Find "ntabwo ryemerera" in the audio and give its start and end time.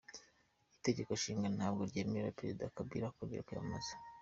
1.57-2.35